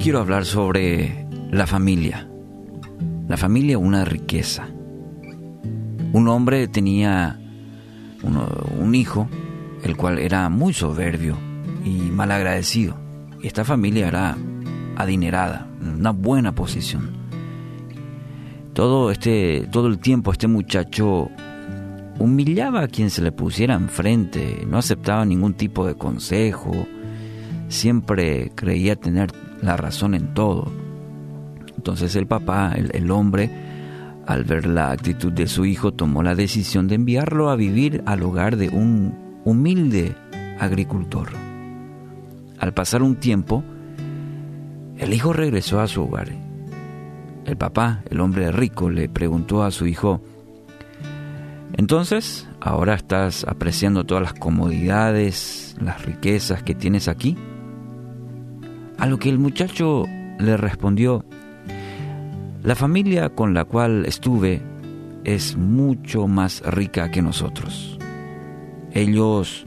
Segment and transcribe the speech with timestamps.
[0.00, 2.28] quiero hablar sobre la familia.
[3.28, 4.68] La familia una riqueza.
[6.12, 7.38] Un hombre tenía
[8.22, 9.28] un hijo,
[9.82, 11.36] el cual era muy soberbio
[11.84, 12.96] y malagradecido.
[13.42, 14.36] Esta familia era
[14.96, 17.10] adinerada, una buena posición.
[18.74, 21.30] Todo, este, todo el tiempo este muchacho
[22.18, 26.86] humillaba a quien se le pusiera enfrente, no aceptaba ningún tipo de consejo,
[27.68, 30.70] siempre creía tener la razón en todo.
[31.76, 33.50] Entonces el papá, el, hombre,
[34.26, 38.22] al ver la actitud de su hijo, tomó la decisión de enviarlo a vivir al
[38.22, 40.14] hogar de un humilde
[40.58, 41.28] agricultor.
[42.58, 43.64] Al pasar un tiempo,
[44.98, 46.28] el hijo regresó a su hogar.
[47.46, 50.20] El papá, el hombre rico, le preguntó a su hijo,
[51.80, 57.38] entonces, ¿ahora estás apreciando todas las comodidades, las riquezas que tienes aquí?
[59.00, 60.04] A lo que el muchacho
[60.38, 61.24] le respondió,
[62.62, 64.60] la familia con la cual estuve
[65.24, 67.98] es mucho más rica que nosotros.
[68.92, 69.64] Ellos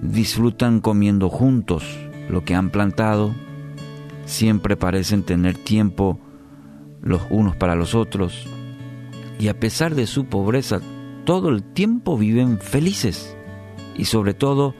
[0.00, 1.84] disfrutan comiendo juntos
[2.30, 3.34] lo que han plantado,
[4.24, 6.18] siempre parecen tener tiempo
[7.02, 8.46] los unos para los otros,
[9.38, 10.80] y a pesar de su pobreza,
[11.26, 13.36] todo el tiempo viven felices,
[13.94, 14.74] y sobre todo,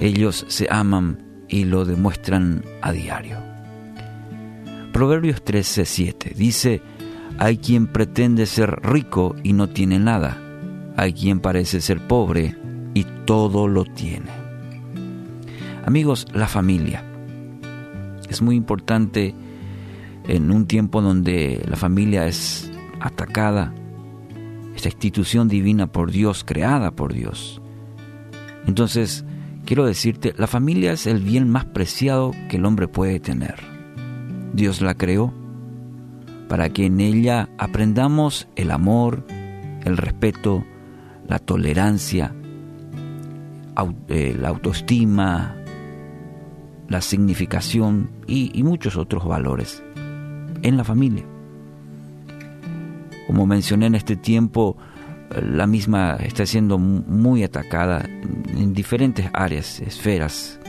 [0.00, 1.23] ellos se aman
[1.54, 3.38] y lo demuestran a diario.
[4.92, 6.82] Proverbios 13:7 dice,
[7.38, 10.36] hay quien pretende ser rico y no tiene nada,
[10.96, 12.56] hay quien parece ser pobre
[12.92, 14.32] y todo lo tiene.
[15.86, 17.04] Amigos, la familia
[18.28, 19.32] es muy importante
[20.26, 22.68] en un tiempo donde la familia es
[22.98, 23.72] atacada,
[24.74, 27.62] esta institución divina por Dios, creada por Dios.
[28.66, 29.24] Entonces,
[29.64, 33.56] quiero decirte, la familia es el bien más preciado que el hombre puede tener.
[34.52, 35.32] Dios la creó
[36.48, 39.24] para que en ella aprendamos el amor,
[39.84, 40.64] el respeto,
[41.26, 42.34] la tolerancia,
[44.08, 45.56] eh, la autoestima,
[46.88, 49.82] la significación y, y muchos otros valores
[50.62, 51.24] en la familia.
[53.26, 54.76] Como mencioné en este tiempo,
[55.42, 58.04] la misma está siendo muy atacada
[58.56, 60.60] en diferentes áreas, esferas,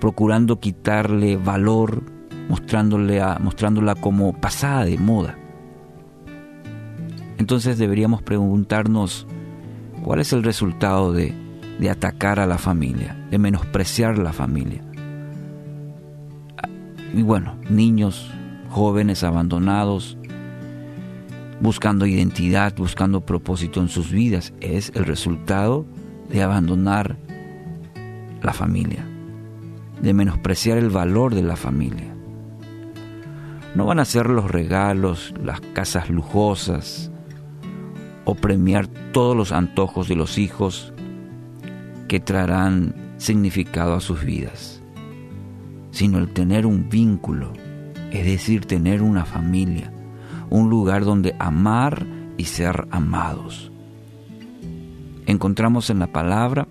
[0.00, 2.02] procurando quitarle valor,
[2.48, 5.36] mostrándole a, mostrándola como pasada de moda.
[7.38, 9.26] Entonces deberíamos preguntarnos
[10.02, 11.34] cuál es el resultado de,
[11.78, 14.82] de atacar a la familia, de menospreciar la familia.
[17.12, 18.30] Y bueno, niños,
[18.70, 20.18] jóvenes abandonados,
[21.60, 24.52] buscando identidad, buscando propósito en sus vidas.
[24.60, 25.86] Es el resultado
[26.28, 27.16] de abandonar
[28.42, 29.06] la familia,
[30.00, 32.14] de menospreciar el valor de la familia.
[33.74, 37.10] No van a ser los regalos, las casas lujosas
[38.24, 40.92] o premiar todos los antojos de los hijos
[42.08, 44.82] que traerán significado a sus vidas,
[45.90, 47.52] sino el tener un vínculo,
[48.10, 49.92] es decir, tener una familia,
[50.50, 52.06] un lugar donde amar
[52.36, 53.70] y ser amados.
[55.26, 56.68] Encontramos en la palabra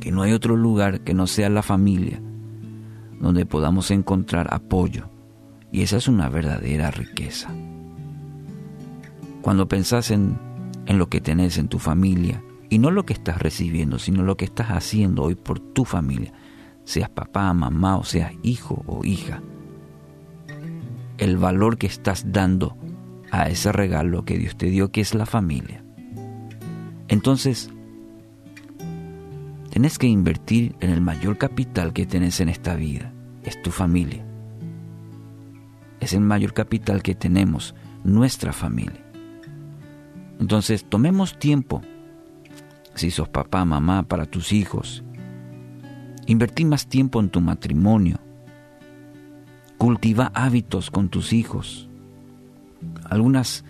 [0.00, 2.20] que no hay otro lugar que no sea la familia
[3.20, 5.08] donde podamos encontrar apoyo.
[5.70, 7.50] Y esa es una verdadera riqueza.
[9.40, 10.38] Cuando pensás en,
[10.86, 14.38] en lo que tenés en tu familia, y no lo que estás recibiendo, sino lo
[14.38, 16.32] que estás haciendo hoy por tu familia,
[16.84, 19.42] seas papá, mamá o seas hijo o hija,
[21.22, 22.76] el valor que estás dando
[23.30, 25.84] a ese regalo que Dios te dio, que es la familia.
[27.06, 27.70] Entonces,
[29.70, 33.12] tenés que invertir en el mayor capital que tenés en esta vida,
[33.44, 34.26] es tu familia.
[36.00, 39.04] Es el mayor capital que tenemos, nuestra familia.
[40.40, 41.82] Entonces, tomemos tiempo,
[42.94, 45.04] si sos papá, mamá, para tus hijos.
[46.26, 48.18] Invertí más tiempo en tu matrimonio,
[49.82, 51.88] Cultiva hábitos con tus hijos.
[53.10, 53.64] Algunas,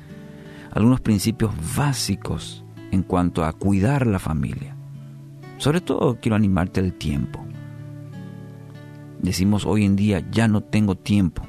[0.70, 4.76] algunos principios básicos en cuanto a cuidar la familia.
[5.56, 7.42] Sobre todo quiero animarte al tiempo.
[9.22, 11.44] Decimos hoy en día, ya no tengo tiempo,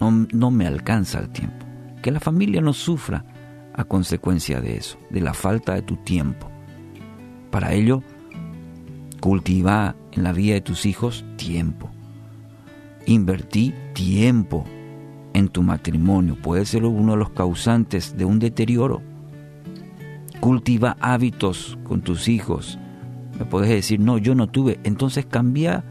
[0.00, 1.64] no, no me alcanza el tiempo.
[2.02, 3.24] Que la familia no sufra
[3.72, 6.50] a consecuencia de eso, de la falta de tu tiempo.
[7.52, 8.02] Para ello,
[9.20, 11.88] cultiva en la vida de tus hijos tiempo.
[13.06, 14.64] Invertí tiempo
[15.34, 16.36] en tu matrimonio.
[16.36, 19.02] Puede ser uno de los causantes de un deterioro.
[20.40, 22.78] Cultiva hábitos con tus hijos.
[23.38, 24.78] Me puedes decir, no, yo no tuve.
[24.84, 25.84] Entonces cambia,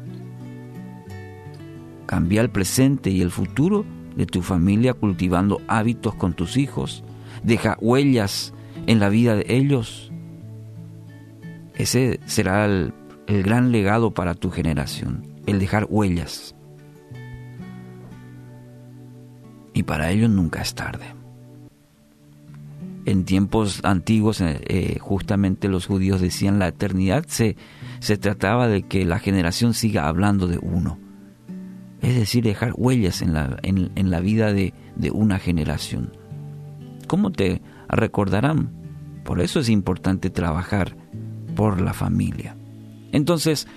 [2.11, 3.85] Cambia el presente y el futuro
[4.17, 7.05] de tu familia cultivando hábitos con tus hijos.
[7.41, 8.53] Deja huellas
[8.85, 10.11] en la vida de ellos.
[11.73, 12.93] Ese será el,
[13.27, 16.53] el gran legado para tu generación, el dejar huellas.
[19.81, 21.05] Y para ellos nunca es tarde.
[23.07, 27.57] En tiempos antiguos, eh, eh, justamente los judíos decían la eternidad se,
[27.99, 30.99] se trataba de que la generación siga hablando de uno.
[31.99, 36.11] Es decir, dejar huellas en la, en, la vida de, de una generación.
[37.07, 38.69] ¿Cómo te recordarán?
[39.23, 40.95] Por eso es importante trabajar
[41.55, 42.55] por la familia.
[43.11, 43.67] Entonces,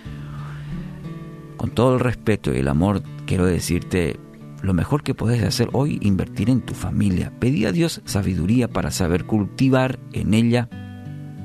[1.57, 4.21] con todo el respeto y el amor, quiero decirte,
[4.65, 7.33] lo mejor que puedes hacer hoy, invertir en tu familia.
[7.39, 10.69] Pedí a Dios sabiduría para saber cultivar en ella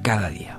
[0.04, 0.59] cada día.